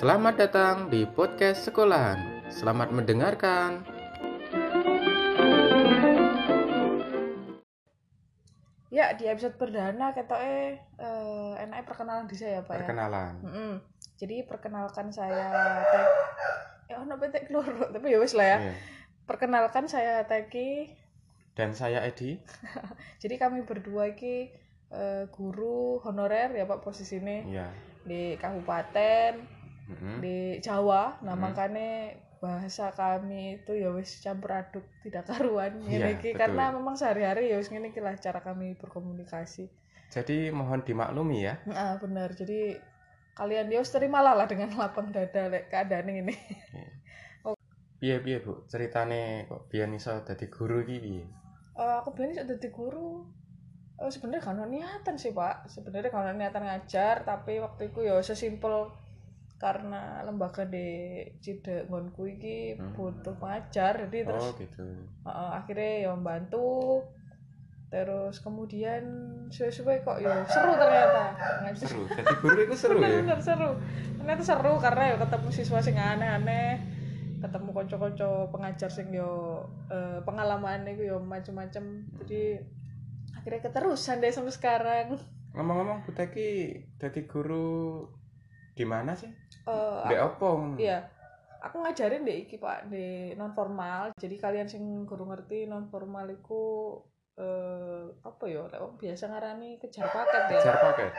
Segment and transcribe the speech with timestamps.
[0.00, 2.48] Selamat datang di podcast sekolahan.
[2.48, 3.84] Selamat mendengarkan.
[8.88, 12.78] Ya, di episode perdana ketoknya eh enaknya perkenalan di saya, Pak ya.
[12.80, 13.32] Perkenalan.
[13.44, 13.72] Mm-mm.
[14.16, 15.52] Jadi perkenalkan saya
[15.92, 16.08] Tek
[16.88, 18.58] ya ono petek loro, tapi ya wis lah ya.
[18.72, 18.74] Iya.
[19.28, 20.96] Perkenalkan saya Teki.
[21.52, 22.40] Dan saya Edi.
[23.22, 24.48] Jadi kami berdua iki
[24.88, 27.68] eh, guru honorer ya Pak posisinya Iya.
[28.08, 29.59] di kabupaten
[29.90, 30.22] Mm-mm.
[30.22, 31.18] di Jawa.
[31.20, 31.42] Nah, Hmm.
[31.44, 36.40] makanya bahasa kami itu ya wis campur aduk tidak karuan Iya, betul.
[36.40, 39.68] karena memang sehari-hari ya wis ngene iki lah cara kami berkomunikasi.
[40.08, 41.60] Jadi mohon dimaklumi ya.
[41.68, 42.32] Ah benar.
[42.32, 42.80] Jadi
[43.36, 46.32] kalian ya wis terimalah lah dengan lapang dada lek keadaan ini.
[48.00, 51.24] Piye piye Bu, ceritane kok biyen iso dadi guru iki piye?
[51.76, 53.28] Eh, aku bilang iso dadi guru.
[54.00, 55.68] Eh, sebenarnya kan niatan sih pak.
[55.68, 58.88] Sebenarnya kalau niatan ngajar, tapi waktu itu ya sesimpel
[59.60, 60.88] karena lembaga di
[61.38, 62.96] Cide ngonku iki Hmm.
[62.96, 64.84] butuh pengajar, jadi terus Oh gitu.
[65.20, 66.64] Heeh, akhirnya ya membantu
[67.90, 69.02] terus kemudian
[69.50, 71.34] suwe-suwe kok ya seru ternyata
[71.66, 72.02] ngajar Seru.
[72.06, 73.18] Jadi guru itu seru ya.
[73.18, 73.70] bener seru
[74.14, 76.78] ternyata seru karena ya ketemu siswa sing aneh-aneh
[77.42, 79.58] ketemu konco-konco pengajar sing yo
[79.90, 81.82] eh, pengalaman itu yo macem-macem
[82.22, 82.62] jadi
[83.34, 85.06] akhirnya keterusan deh sampai sekarang
[85.50, 86.50] Ngomong-ngomong Bu Teki
[86.94, 88.06] dadi guru
[88.80, 89.28] di mana sih?
[89.68, 90.72] Eh, Di opo?
[90.74, 91.04] Iya.
[91.60, 94.16] Aku ngajarin deh iki Pak di non formal.
[94.16, 96.96] Jadi kalian sing guru ngerti non formal iku
[97.36, 100.56] eh apa ya lek biasa ngarani kejar paket ya.
[100.56, 101.10] Kejar paket.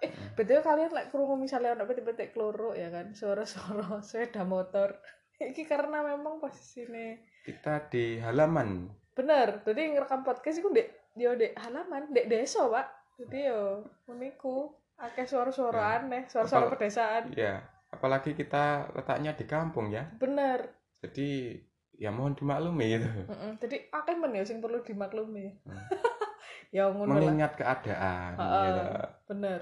[0.00, 5.00] Eh, betul kalian lek krungu misalnya ono petik-petik kloro ya kan, suara-suara sepeda motor.
[5.38, 8.92] Iki karena memang posisine Kita di halaman.
[9.14, 9.64] bener.
[9.64, 12.86] Jadi ngerekam podcast iku dek yo dek halaman, dek desa, Pak.
[13.18, 15.90] Jadi yo uniku akeh suara-suara Ya.
[16.00, 17.30] aneh, suara-suara pedesaan.
[17.32, 17.62] Iya.
[17.88, 20.10] Apalagi kita letaknya di kampung ya.
[20.14, 20.68] Bener.
[21.00, 21.54] Jadi
[21.94, 23.06] ya mohon dimaklumi gitu.
[23.24, 23.58] Mm-mm.
[23.58, 25.54] Jadi akeh men ya sing perlu dimaklumi.
[25.62, 25.78] Hmm.
[26.76, 27.16] ya ngono lah.
[27.16, 28.34] Mengingat keadaan.
[28.34, 28.62] Heeh.
[28.66, 28.82] gitu.
[29.26, 29.60] Bener.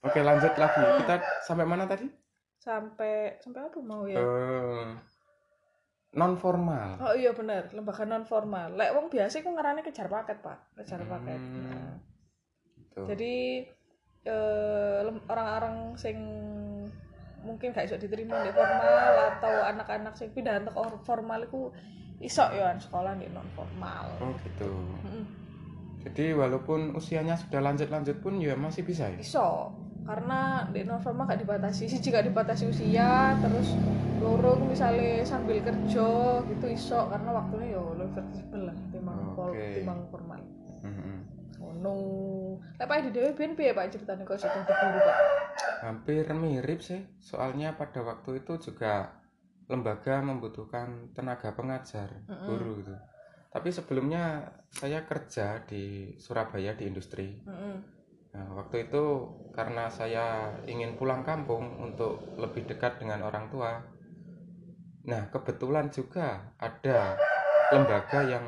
[0.00, 0.80] Oke lanjut lagi.
[1.02, 2.08] Kita sampai mana tadi?
[2.56, 4.16] Sampai sampai apa mau ya?
[4.16, 4.88] Eh,
[6.12, 6.96] non formal.
[6.98, 8.72] Oh iya bener, lembaga non formal.
[8.74, 10.58] Lek wong biasa iku ngarani kejar paket, Pak.
[10.74, 11.10] Kejar Hmm.
[11.10, 11.40] paket.
[11.40, 11.92] Nah,
[12.74, 13.00] Gitu.
[13.06, 13.34] jadi
[15.28, 16.16] orang-orang sing
[17.40, 21.72] mungkin gak iso diterima di formal atau anak-anak sing pindah ke or- formal iku
[22.20, 24.20] iso ya sekolah di non formal.
[24.20, 24.68] Oh gitu.
[25.08, 25.24] Mm-mm.
[26.04, 29.16] Jadi walaupun usianya sudah lanjut-lanjut pun ya masih bisa ya.
[29.20, 29.72] iso
[30.04, 33.76] karena di non formal gak dibatasi sih jika dibatasi usia terus
[34.20, 36.08] loro ku misalnya sambil kerja
[36.44, 39.80] gitu iso karena waktunya yo lebih fleksibel lah timbang Oke.
[39.80, 40.40] timbang formal
[40.80, 41.39] Mhm.
[41.58, 41.96] Ngono
[42.78, 45.18] lek Pak di dhewe ben piye Pak ceritanya kok sudah di guru Pak
[45.80, 47.00] Hampir mirip sih.
[47.20, 49.16] Soalnya pada waktu itu juga
[49.70, 52.46] lembaga membutuhkan tenaga pengajar, Mm-mm.
[52.46, 52.94] guru gitu.
[53.50, 57.42] Tapi sebelumnya saya kerja di Surabaya di industri.
[57.42, 57.76] Heeh.
[58.30, 63.82] Nah, waktu itu karena saya ingin pulang kampung untuk lebih dekat dengan orang tua.
[65.10, 67.18] Nah, kebetulan juga ada
[67.74, 68.46] lembaga yang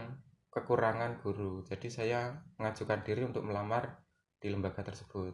[0.53, 1.65] kekurangan guru.
[1.65, 4.05] Jadi saya mengajukan diri untuk melamar
[4.37, 5.33] di lembaga tersebut.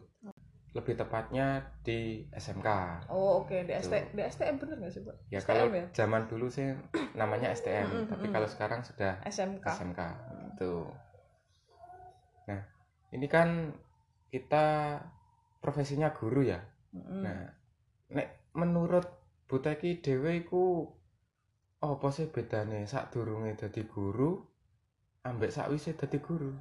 [0.71, 2.69] Lebih tepatnya di SMK.
[3.09, 4.03] oh oke di ST Tuh.
[4.15, 6.77] di STM bener gak sih Pak Ya STM kalau ya zaman dulu sih
[7.17, 8.35] namanya STM, Mm-mm, tapi mm-mm.
[8.37, 9.99] kalau sekarang sudah SMK SMK
[10.53, 10.85] gitu.
[12.47, 12.61] Nah,
[13.11, 13.73] ini kan
[14.29, 15.01] kita
[15.57, 16.61] profesinya guru ya.
[16.93, 17.21] Heeh.
[17.25, 17.49] Nah,
[18.13, 19.09] nek menurut
[19.49, 20.85] Bu Teki dhewe iku
[21.81, 24.48] apa sih bedane sadurunge dadi guru
[25.23, 26.51] ambek sakwise dadi guru?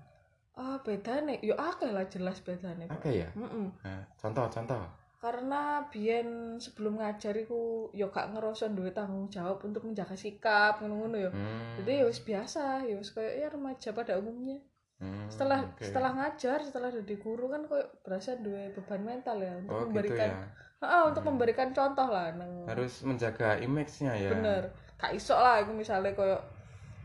[0.54, 3.28] ah beda nih yo akeh lah jelas beda nih Pak Oke ya.
[3.30, 3.68] Heeh.
[3.78, 4.82] Nah, contoh-contoh.
[5.18, 11.18] karena biyen sebelum ngajar iku yo gak ngerasa duwe tanggung jawab untuk menjaga sikap ngono-ngono
[11.18, 11.74] yo Hmm.
[11.74, 14.62] jadi ya wis biasa ya wis kayak ya remaja pada umumnya
[14.98, 15.82] hmm, setelah oke.
[15.82, 19.86] setelah ngajar setelah jadi guru kan kayak berasa duwe beban mental ya untuk Oh, gitu
[19.90, 20.38] memberikan ya.
[20.78, 21.30] Ah, untuk Hmm.
[21.34, 24.30] memberikan contoh lah nang Harus menjaga image-nya ya.
[24.30, 26.38] bener gak iso lah aku misalnya kayak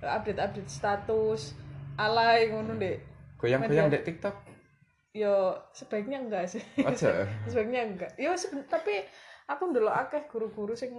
[0.05, 1.55] update update status
[1.95, 2.97] alay ngono deh
[3.35, 4.35] Goyang-goyang dek TikTok.
[5.11, 5.33] yo
[5.69, 7.27] sebaiknya enggak sih Aja.
[7.45, 9.05] sebaiknya enggak yo seben- tapi
[9.45, 10.89] aku dulu akeh guru-guru sing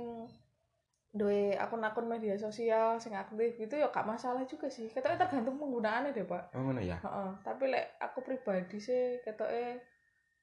[1.08, 6.10] duwe akun-akun media sosial sing aktif itu ya gak masalah juga sih ketoknya tergantung penggunaannya
[6.10, 6.98] deh pak Oh, ngono ya.
[7.00, 9.78] Heeh, tapi lek aku pribadi sih ketoknya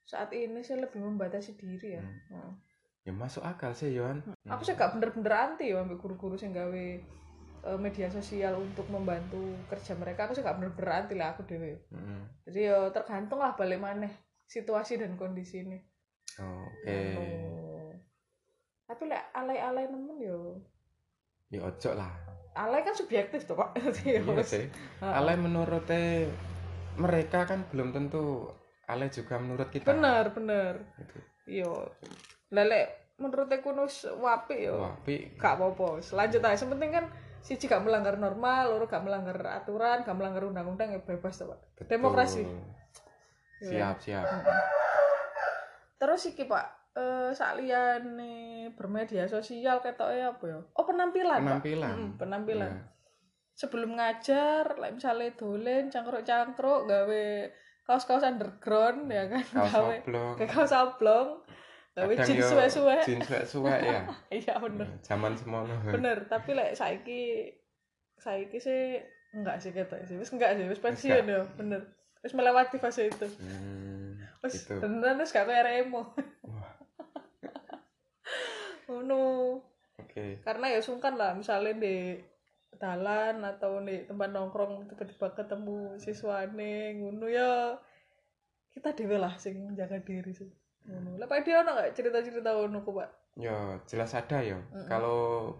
[0.02, 2.19] saat ini sih lebih membatasi diri ya Hmm.
[2.30, 2.54] Heeh.
[3.02, 4.22] Ya masuk akal sih, Yohan.
[4.46, 6.86] aku sih gak bener-bener anti ya ambil guru-guru sing gawe
[7.66, 11.81] eh, media sosial untuk membantu kerja mereka aku sih gak bener-bener anti lah aku dewe.
[11.94, 12.25] Hmm.
[12.48, 14.12] jadi ya tergantung lah balik maneh
[14.50, 15.80] situasi dan kondisi ini.
[16.40, 17.00] Oh, Oke.
[18.88, 20.60] tapi lek alay-alay nemen yo.
[21.52, 22.12] Ya ojo lah.
[22.52, 23.80] Alay kan subjektif tuh pak.
[24.07, 24.68] Iya sih.
[25.00, 25.88] Alay menurut
[27.00, 28.52] mereka kan belum tentu
[28.92, 29.96] alay juga menurut kita.
[29.96, 30.74] Bener bener.
[31.00, 31.18] Gitu.
[31.48, 31.72] iya.
[32.52, 36.04] Lelek menurut aku nus wapi yo Wah, tapi gak apa-apa.
[36.04, 36.60] Selanjut aja.
[36.60, 37.06] Yang penting kan
[37.42, 41.60] siji gak melanggar normal loro gak melanggar aturan gak melanggar undang-undang ya bebas tuh pak.
[41.90, 42.46] Demokrasi.
[43.62, 44.26] siap siap.
[45.98, 47.32] Terus iki pak eh
[48.04, 50.60] nih bermedia sosial ketoknya apa ya?
[50.76, 51.96] Oh penampilan penampilan.
[51.98, 52.72] Mm, penampilan.
[52.72, 52.84] Ya.
[53.52, 57.26] sebelum ngajar like misalnya dolen cangkruk-cangkruk gawe
[57.86, 60.36] kaos-kaos underground ya kan kaos gawe oblong.
[60.50, 61.30] kaos oblong
[61.92, 62.98] jeans yo suwe-suwe.
[63.04, 64.02] jeans suwe-suwe ya
[64.40, 64.88] iya bener.
[65.04, 67.52] Zaman semono bener tapi lek saiki
[68.16, 69.04] saiki sih
[69.36, 70.16] enggak sih kata sih.
[70.16, 71.84] Wis enggak sih wis pensiun ya bener.
[72.24, 73.28] Wis melewati fase itu.
[73.44, 74.80] Hmm, wis gitu.
[74.80, 76.16] beneran wis gak kayak emo
[76.48, 76.72] Wah.
[78.88, 79.60] ngono.
[80.00, 80.40] Oke.
[80.44, 82.16] Karena ya sungkan lah misalnya di
[82.80, 87.78] jalan atau di tempat nongkrong tiba-tiba ketemu siswane ngono ya
[88.74, 90.50] kita dewe lah sing jaga diri sih
[90.88, 93.10] ngono lah pak dia ono nggak cerita-cerita ngono kok pak?
[93.38, 94.57] Ya jelas ada ya.
[94.57, 94.88] Mm-mm.
[94.89, 95.54] kalau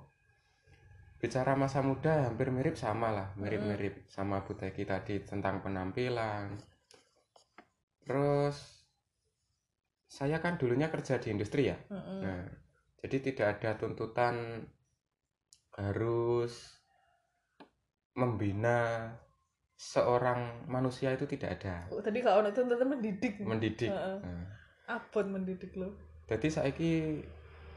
[1.22, 6.58] bicara masa muda hampir mirip sama lah mirip-mirip sama Bu Teki tadi tentang penampilan.
[8.02, 8.58] Terus
[10.10, 11.78] saya kan dulunya kerja di industri ya.
[11.94, 12.20] Mm-mm.
[12.26, 12.42] nah
[13.02, 14.66] jadi tidak ada tuntutan
[15.78, 16.82] harus
[18.14, 19.10] membina
[19.82, 21.90] seorang manusia itu tidak ada.
[21.90, 23.42] Oh, tadi kalau ono tuntutan mendidik.
[23.42, 23.90] Mendidik.
[23.90, 24.18] Heeh.
[24.22, 25.92] Nah, abot mendidik lo
[26.26, 27.22] jadi saiki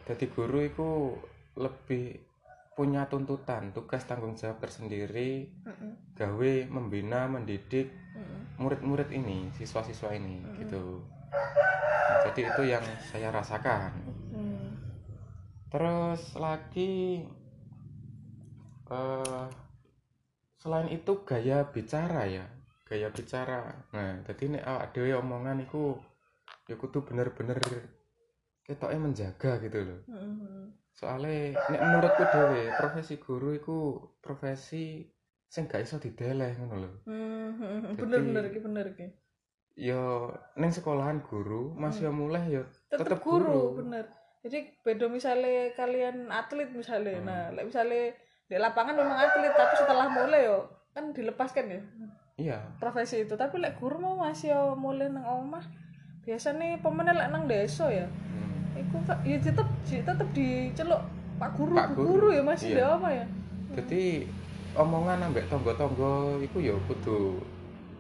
[0.05, 0.91] jadi guru itu
[1.56, 2.21] lebih
[2.75, 6.19] punya tuntutan tugas tanggung jawab tersendiri Mm-mm.
[6.19, 7.91] gawe membina mendidik
[8.59, 10.59] murid-murid ini siswa-siswa ini Mm-mm.
[10.62, 10.85] gitu
[12.05, 13.91] Nah, jadi itu yang saya rasakan
[14.31, 14.71] Mm.
[15.73, 17.25] terus lagi
[18.91, 19.47] eh
[20.61, 22.45] selain itu gaya bicara ya
[22.85, 25.97] gaya bicara nah jadi ini awak dhewe omongan iku
[26.64, 27.61] ya kudu bener-bener
[28.62, 30.00] ketoknya menjaga gitu loh.
[30.06, 30.72] Mm-mm.
[30.90, 33.76] soalnya nek menurutku dhewe profesi guru iku
[34.19, 35.02] profesi
[35.44, 36.90] sing gak iso dideleh ngono lho.
[37.05, 37.93] Mm-mm.
[37.93, 39.06] Jadi- bener bener iki bener iki
[39.76, 43.82] yo ning sekolahan guru masih mulai yo tetep Tetep guru, guru.
[43.82, 44.06] bener.
[44.40, 47.26] Jadi beda misalnya kalian atlet misalnya Hmm.
[47.26, 48.14] nah like misalnya
[48.44, 50.58] di lapangan memang atlet tapi setelah mulai yo
[50.90, 51.81] kan dilepaskan ya?
[52.37, 52.58] Iya.
[52.76, 53.34] Profesi itu.
[53.34, 55.64] Tapi lek guru mau masih yo mulai nang omah
[56.25, 58.81] biasa nih pemenang lek nang desa ya Hmm.
[58.81, 61.03] iku ya tetep tetep diceluk
[61.35, 62.06] pak guru Pak Guru.
[62.09, 62.76] guru ya masih Iya.
[62.76, 63.26] di omah ya
[63.75, 64.05] jadi
[64.75, 67.38] omongan ambek tonggo-tonggo iku yo kudu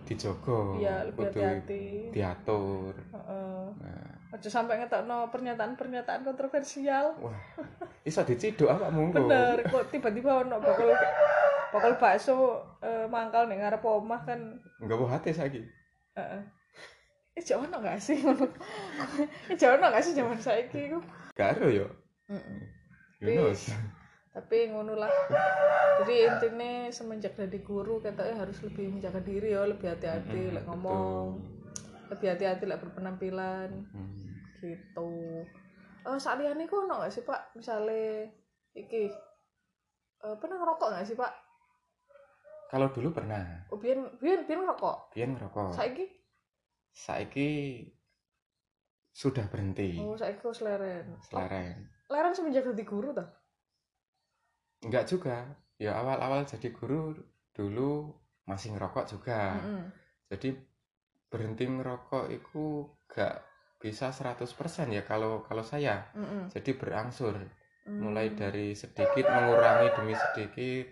[0.04, 3.62] dijogo lebih kudu hati-hati diatur Heeh.
[3.78, 7.14] nah Aja sampai ngetokno pernyataan-pernyataan kontroversial.
[7.22, 7.38] wah
[8.02, 10.90] iso diciduk apa munggo Bener, kok tiba-tiba ono bakal
[11.70, 12.34] bakal bakso
[12.82, 14.58] eh, mangkal ning ngarep omah kan.
[14.80, 15.62] nggak mau hati saiki
[16.12, 16.42] Heeh.
[17.34, 18.18] Eh, jauh ono gak sih?
[19.50, 21.02] Eh, jauh ono gak sih zaman saiki iku?
[21.34, 21.86] gak ada yo.
[23.18, 23.74] Yunus
[24.34, 25.10] Tapi ngono lah.
[26.02, 31.38] Jadi intinya semenjak jadi guru katanya harus lebih menjaga diri ya, lebih hati-hati lek ngomong,
[32.10, 33.70] lebih hati-hati lek berpenampilan.
[33.94, 34.18] Hmm.
[34.58, 35.46] gitu.
[36.02, 37.54] Eh saat ini kok ono gak sih pak?
[37.54, 38.26] Misalnya
[38.74, 39.06] iki.
[40.22, 41.30] Eh pernah ngerokok gak sih pak?
[42.74, 43.70] Kalau dulu pernah.
[43.70, 45.14] Oh biar biar biar ngerokok?
[45.14, 45.78] Pian ngerokok.
[45.78, 46.23] Saiki
[46.94, 47.82] saiki
[49.10, 49.98] sudah berhenti.
[49.98, 51.18] Oh saiki kok leren.
[51.26, 53.28] Selaren leren semenjak jadi guru tuh
[54.84, 55.48] enggak juga.
[55.80, 57.16] Ya awal-awal jadi guru
[57.50, 58.14] dulu
[58.46, 59.58] masih ngerokok juga.
[60.30, 60.54] Jadi
[61.26, 63.42] berhenti ngerokok itu gak
[63.82, 64.46] bisa 100%
[64.94, 66.06] ya kalau kalau saya.
[66.52, 67.36] Jadi berangsur.
[67.84, 68.00] Hmm.
[68.00, 70.88] mulai dari sedikit mengurangi demi sedikit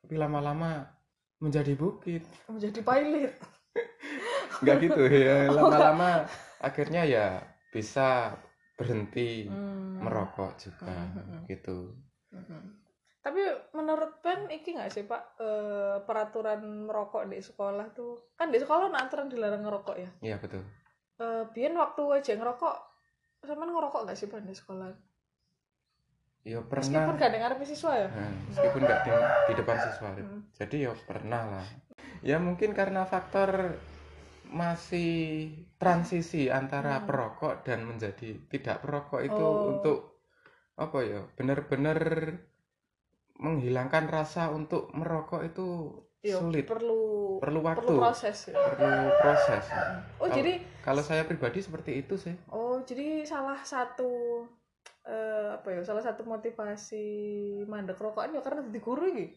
[0.00, 0.88] tapi lama-lama
[1.36, 2.24] menjadi bukit.
[2.48, 3.36] Menjadi pilot
[4.58, 6.26] nggak gitu ya lama-lama
[6.58, 7.26] akhirnya ya
[7.70, 8.34] bisa
[8.74, 10.00] berhenti Hmm.
[10.02, 11.44] merokok juga Hmm.
[11.46, 11.94] gitu.
[12.32, 12.80] Mhm.
[13.20, 13.44] tapi
[13.76, 15.36] menurut Ben iki nggak sih pak?
[15.36, 20.08] Eh, peraturan merokok di sekolah tuh kan di sekolah ada aturan dilarang ngerokok ya?
[20.24, 20.64] Iya betul.
[21.20, 22.76] Eh Bian waktu aja ngerokok
[23.44, 24.88] sama ngerokok gak sih Pan di sekolah?
[26.48, 28.08] Ya meskipun pernah gak dengar siswa ya?
[28.08, 30.40] Nah, meskipun nggak di, di depan siswa Hmm.
[30.56, 31.66] jadi ya pernah lah.
[32.24, 33.76] Ya mungkin karena faktor
[34.50, 35.10] masih
[35.76, 37.06] transisi antara Hmm.
[37.06, 39.70] perokok dan menjadi tidak perokok itu Oh.
[39.70, 39.98] untuk
[40.74, 41.98] apa ya benar-benar
[43.38, 45.68] menghilangkan rasa untuk merokok itu
[46.20, 46.68] Iya, sulit.
[46.68, 47.80] perlu perlu waktu.
[47.80, 48.54] perlu proses ya.
[48.54, 49.80] Perlu proses oh
[50.20, 50.52] Kalau- jadi
[50.84, 52.36] kalau saya pribadi seperti itu sih.
[52.50, 54.44] Oh jadi salah satu
[55.00, 57.04] eh, apa ya salah satu motivasi
[57.64, 59.32] mandek rokokan ya karena jadi guru iki?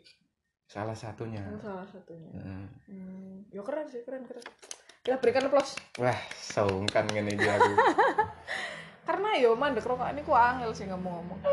[0.66, 1.40] Salah satunya.
[1.46, 2.28] Oh, salah satunya.
[2.34, 2.68] Mm.
[2.90, 4.44] hmm, ya keren sih keren keren
[5.04, 5.76] kita berikan aplaus.
[6.00, 7.72] Wah songkan ngene iki aku.
[9.08, 11.44] Karena yo mandek rokokan iku angel sih ngomong-ngomong.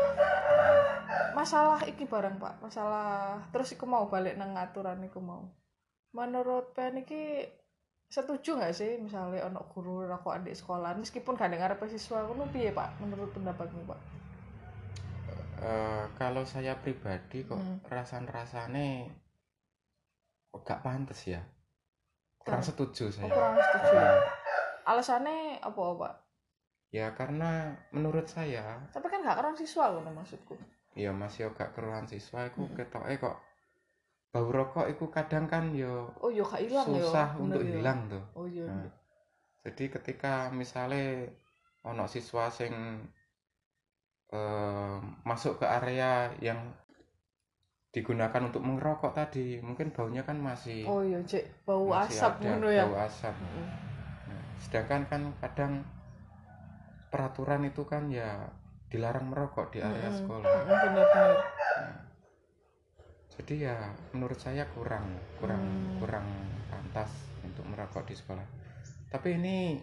[1.35, 2.63] Masalah iki barang pak.
[2.63, 5.51] Masalah terus iku mau balik nang aturan iku mau.
[6.15, 7.43] Menurut pen iki
[8.07, 10.95] setuju nggak sih misalnya ono guru rokokan di sekolah?
[10.95, 13.03] Meskipun gak dengar siswa ngono piye pak?
[13.03, 13.99] Menurut pendapatmu pak?
[15.61, 17.83] Eh, kalau saya pribadi kok Hmm.
[17.85, 19.11] rasan-rasane
[20.49, 21.43] kok gak pantas ya
[22.41, 23.95] kurang setuju oh, saya kurang setuju.
[23.95, 24.11] Ya
[24.81, 26.13] alasannya apa pak
[26.91, 30.57] ya karena menurut saya tapi kan gak kurang siswa ngono maksudku.
[30.97, 32.75] Ya masih gak keruhan siswa iku Hmm.
[32.75, 33.37] ketoke kok
[34.31, 37.71] bau rokok iku kadang kan yo oh yo gak hilang yo susah bener untuk yo.
[37.79, 38.23] hilang tuh.
[38.35, 38.67] Oh iya.
[38.67, 38.89] Nah,
[39.63, 41.31] jadi ketika misalnya
[41.87, 42.73] ono siswa sing
[44.31, 46.59] eh, masuk ke area yang
[47.91, 52.69] digunakan untuk mengerokok tadi mungkin baunya kan masih oh iya cek bau masih asap ada
[52.71, 53.67] ya bau asap Mm.
[54.31, 55.73] Nah, sedangkan kan kadang
[57.11, 58.47] peraturan itu kan ya
[58.87, 60.19] dilarang merokok di area Mm-mm.
[60.23, 61.95] sekolah Mm, bener-bener Nah,
[63.35, 63.77] jadi ya
[64.15, 65.99] menurut saya kurang kurang Hmm.
[65.99, 66.27] kurang
[66.71, 67.11] pantas
[67.43, 68.43] untuk merokok di sekolah
[69.11, 69.75] tapi ini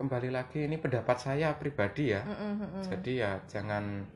[0.00, 2.88] kembali lagi ini pendapat saya pribadi ya mm-mm.
[2.88, 4.08] jadi ya jangan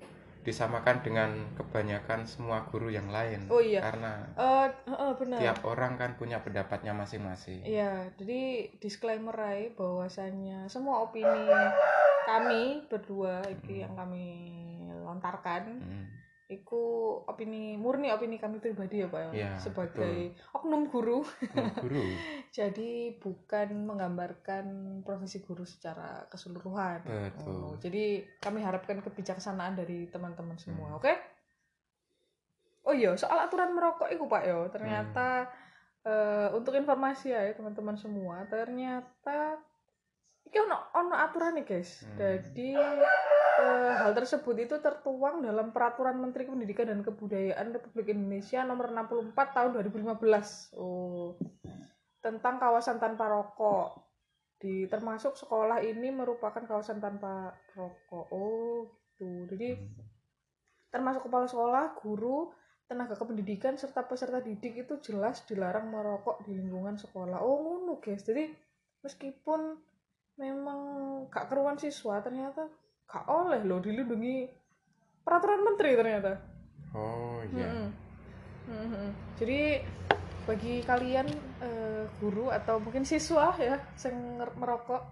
[0.47, 3.83] disamakan dengan kebanyakan semua guru yang lain Oh iya.
[3.83, 5.39] karena Eh, heeh, bener.
[5.39, 8.43] tiap orang kan punya pendapatnya masing-masing Iya, jadi
[8.79, 11.51] disclaimer aja bahwasanya semua opini
[12.25, 14.55] kami berdua iki yang kami
[15.03, 16.06] lontarkan Hmm.
[16.47, 16.83] Iku
[17.27, 19.31] opini murni opini kami pribadi ya Pak ya.
[19.35, 21.27] Iya, sebagai oknum guru.
[21.53, 22.03] Hmm, guru
[22.59, 24.65] Jadi bukan menggambarkan
[25.03, 27.03] profesi guru secara keseluruhan.
[27.03, 27.51] Betul.
[27.51, 30.99] Oh, jadi kami harapkan kebijaksanaan dari teman-teman semua, Hmm.
[31.03, 31.13] oke?
[32.87, 35.65] Oh iya, soal aturan merokok itu Pak yo, ternyata Hmm.
[36.07, 39.59] eh, untuk informasi ya teman-teman semua, ternyata
[40.47, 42.07] iki ono ono aturan nih guys.
[42.07, 42.15] Hmm.
[42.15, 42.79] Jadi
[43.61, 49.33] eh, hal tersebut itu tertuang dalam Peraturan Menteri Pendidikan dan Kebudayaan Republik Indonesia nomor 64
[49.57, 50.77] tahun 2015.
[50.77, 51.37] Oh.
[52.21, 54.05] Tentang kawasan tanpa rokok.
[54.57, 58.27] Di termasuk sekolah ini merupakan kawasan tanpa rokok.
[58.33, 59.49] Oh, gitu.
[59.53, 59.77] Jadi
[60.89, 62.53] termasuk kepala sekolah, guru,
[62.89, 67.41] tenaga kependidikan serta peserta didik itu jelas dilarang merokok di lingkungan sekolah.
[67.43, 68.25] Oh, ngono, guys.
[68.25, 68.49] Jadi
[69.05, 69.77] meskipun
[70.37, 70.81] memang
[71.33, 72.69] gak keruan siswa ternyata
[73.07, 74.51] gak oleh loh dilindungi
[75.23, 76.33] peraturan menteri ternyata.
[76.95, 77.89] oh iya Mm-mm.
[78.67, 79.09] Mm-mm.
[79.39, 79.61] Jadi
[80.47, 81.27] bagi kalian
[81.63, 85.03] eh, guru atau mungkin siswa ya yang merokok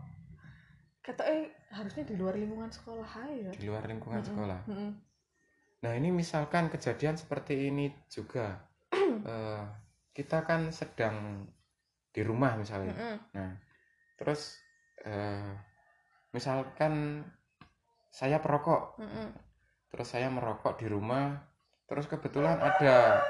[1.02, 3.50] kata eh harusnya di luar lingkungan sekolah aja.
[3.50, 4.30] di luar lingkungan Mm-mm.
[4.30, 4.90] sekolah Mm-mm.
[5.84, 8.56] Nah ini misalkan kejadian seperti ini juga,
[9.28, 9.64] eh,
[10.16, 11.44] kita kan sedang
[12.08, 12.96] di rumah misalnya.
[12.96, 13.16] Mm-mm.
[13.36, 13.50] Nah
[14.16, 14.56] terus
[15.04, 15.52] eh,
[16.32, 17.20] misalkan
[18.14, 19.35] saya perokok, Mm-mm.
[19.90, 21.35] terus saya merokok di rumah,
[21.90, 23.26] terus kebetulan ada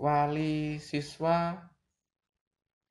[0.00, 1.60] wali siswa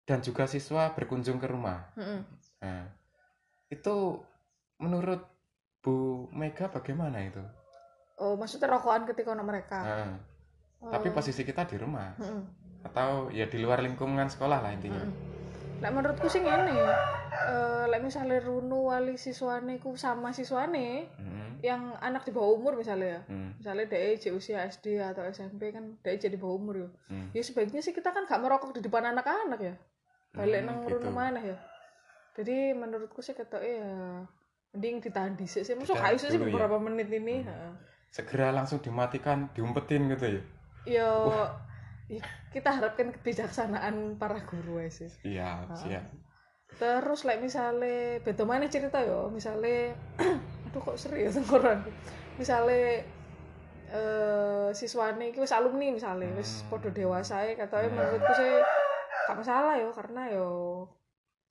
[0.06, 1.90] dan juga siswa berkunjung ke rumah.
[1.98, 2.22] Mm-mm.
[2.62, 2.86] Nah
[3.74, 4.22] itu
[4.78, 5.26] menurut
[5.82, 7.42] Bu Mega bagaimana itu?
[8.22, 9.80] Oh, maksudnya rokokan ketika anak mereka.
[9.82, 10.14] Nah,
[10.94, 11.18] tapi Oh.
[11.18, 12.42] posisi kita di rumah Mm-mm.
[12.86, 15.02] atau ya di luar lingkungan sekolah lah intinya.
[15.02, 15.82] Mm-mm.
[15.82, 16.78] Nah, menurutku sih ngene.
[17.38, 22.74] Eh, lek misalnya Runu wali siswane ku sama siswane Hmm, yang anak di bawah umur
[22.76, 23.22] misalnya ya.
[23.28, 26.90] hmm, Misalnya DE di usia SD atau SMP kan DE jadi bawah umur ya.
[27.10, 27.28] hmm.
[27.32, 29.76] Ya sebaiknya sih kita kan gak merokok di depan anak-anak ya.
[30.32, 30.96] Balik Hmm, nang gitu.
[30.96, 31.58] Runu mana ya.
[32.36, 33.90] Jadi menurutku sih kata ya
[34.72, 35.74] mending ditahan dhisik sih.
[35.74, 36.44] Masuk iso sih ya.
[36.46, 37.42] beberapa menit ini.
[37.42, 37.48] Hmm.
[37.48, 37.74] Heeh.
[38.12, 40.42] Segera langsung dimatikan, diumpetin gitu ya.
[40.86, 41.12] Yo
[42.52, 45.10] kita harapkan kebijaksanaan para guru sih.
[45.26, 46.06] Iya, siap.
[46.68, 49.94] Terus like misalnya beda mana cerita yo, misalnya
[50.66, 51.86] aduh kok serius tenggorokan.
[52.36, 53.06] Misalnya
[53.86, 56.74] eh siswane iki wis alumni misalnya wis Hmm.
[56.74, 57.96] podo dewasa ya katanya Hmm.
[57.96, 58.54] menurutku sih
[59.30, 60.50] gak masalah yo karena yo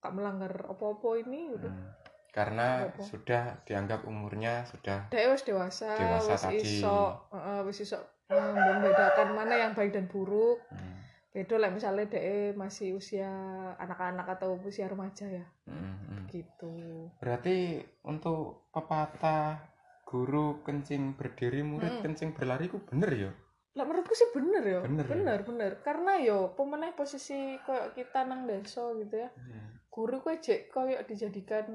[0.03, 1.89] gak melanggar opo-opo ini udah Hmm.
[2.35, 2.99] Karena Apa?
[2.99, 6.83] sudah dianggap umurnya sudah Dek wis dewasa, Dewasa wis tadi.
[6.83, 6.99] iso,
[7.31, 10.59] heeh, wis iso eh, membedakan mana yang baik dan buruk.
[10.67, 11.04] hmm,
[11.35, 13.27] Beda lah misalnya dek masih usia
[13.75, 16.25] anak-anak atau usia remaja ya, hmm, hmm.
[16.31, 16.75] gitu.
[17.19, 19.59] Berarti untuk pepatah
[20.07, 22.03] guru kencing berdiri, murid Hmm.
[22.07, 23.31] kencing berlari ku bener ya?
[23.75, 24.81] Lah menurutku sih bener ya.
[24.87, 25.11] Bener ya?
[25.11, 25.73] bener, bener.
[25.83, 29.29] Karena yo pemenang posisi koyo kita nang desa gitu ya.
[29.35, 29.83] Hmm.
[29.91, 31.67] Guru ku jek koyo dijadikan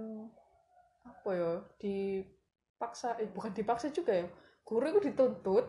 [1.03, 2.23] apa ya di
[2.79, 4.27] dipaksa eh bukan dipaksa juga ya
[4.63, 5.67] guru itu dituntut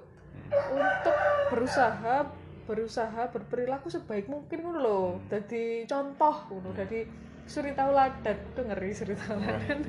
[0.70, 1.16] untuk
[1.50, 2.22] berusaha
[2.70, 5.02] berusaha berperilaku sebaik mungkin ngono lho.
[5.26, 7.02] Jadi contoh ngono jadi
[7.50, 9.82] suri tauladan tuh ngeri suri tauladan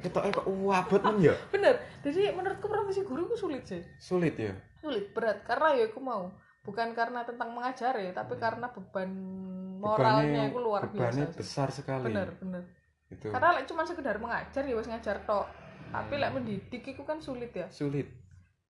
[0.00, 1.34] kita kok wabot men ya?
[1.56, 1.80] Bener.
[2.04, 3.80] Jadi menurutku profesi guru itu sulit sih.
[3.96, 4.52] Sulit ya?
[4.80, 5.44] Sulit berat.
[5.44, 6.28] Karena ya aku mau.
[6.60, 9.08] Bukan karena tentang mengajar ya tapi karena beban
[9.80, 11.38] moralnya itu luar bebannya biasa sih.
[11.40, 12.12] besar sekali.
[12.12, 12.64] Bener bener.
[13.08, 13.32] Itu.
[13.32, 15.48] Karena like, cuma sekedar mengajar ya wis ngajar tok.
[15.88, 17.64] Tapi lek mendidik itu kan sulit ya.
[17.72, 18.08] Sulit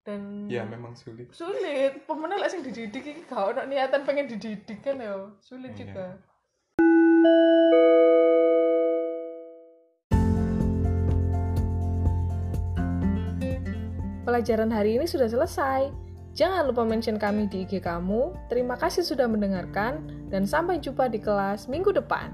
[0.01, 4.81] dan ya memang sulit sulit pemenang lek sing dididik iki gak ono niatan pengen dididik
[4.81, 5.81] kan ya sulit Iya.
[5.85, 6.07] juga
[14.21, 15.91] Pelajaran hari ini sudah selesai.
[16.39, 18.31] Jangan lupa mention kami di IG kamu.
[18.47, 22.31] Terima kasih sudah mendengarkan dan sampai jumpa di kelas minggu depan.